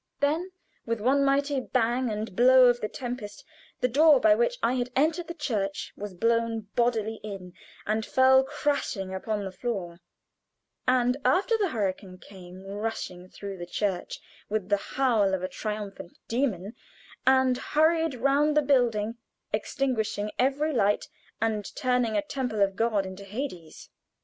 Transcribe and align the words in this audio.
Then, 0.19 0.49
with 0.83 0.99
one 0.99 1.23
mighty 1.23 1.59
bang 1.59 2.09
and 2.09 2.35
blow 2.35 2.65
of 2.65 2.81
the 2.81 2.89
tempest, 2.89 3.45
the 3.81 3.87
door 3.87 4.19
by 4.19 4.33
which 4.33 4.57
I 4.63 4.73
had 4.73 4.89
entered 4.95 5.27
the 5.27 5.35
church 5.35 5.93
was 5.95 6.15
blown 6.15 6.61
bodily 6.75 7.19
in, 7.21 7.53
and 7.85 8.03
fell 8.03 8.43
crashing 8.43 9.13
upon 9.13 9.45
the 9.45 9.51
floor; 9.51 9.99
and 10.87 11.17
after 11.23 11.55
the 11.55 11.69
hurricane 11.69 12.17
came 12.17 12.63
rushing 12.65 13.29
through 13.29 13.57
the 13.59 13.67
church 13.67 14.19
with 14.49 14.69
the 14.69 14.77
howl 14.77 15.35
of 15.35 15.43
a 15.43 15.47
triumphant 15.47 16.17
demon, 16.27 16.73
and 17.27 17.59
hurried 17.59 18.15
round 18.15 18.57
the 18.57 18.63
building, 18.63 19.17
extinguishing 19.53 20.31
every 20.39 20.73
light, 20.73 21.09
and 21.39 21.75
turning 21.75 22.17
a 22.17 22.23
temple 22.23 22.63
of 22.63 22.75
God 22.75 23.05
into 23.05 23.23
Hades. 23.23 23.91